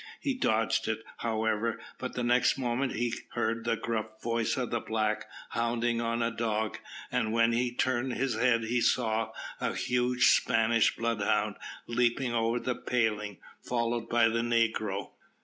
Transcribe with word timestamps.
He 0.19 0.33
dodged 0.33 0.87
it, 0.87 1.03
however; 1.17 1.79
but 1.99 2.13
the 2.13 2.23
next 2.23 2.57
moment 2.57 2.93
he 2.93 3.13
heard 3.33 3.63
the 3.65 3.75
gruff 3.75 4.19
voice 4.19 4.57
of 4.57 4.71
the 4.71 4.79
black 4.79 5.25
hounding 5.51 6.01
on 6.01 6.23
a 6.23 6.31
dog, 6.31 6.79
and 7.11 7.31
when 7.31 7.51
he 7.53 7.71
turned 7.71 8.13
his 8.13 8.33
head 8.33 8.63
he 8.63 8.81
saw 8.81 9.31
a 9.59 9.75
huge 9.75 10.29
Spanish 10.31 10.95
bloodhound 10.95 11.57
leaping 11.85 12.33
over 12.33 12.59
the 12.59 12.73
pailing, 12.73 13.37
followed 13.61 14.09
by 14.09 14.27
the 14.27 14.39
negro. 14.41 15.09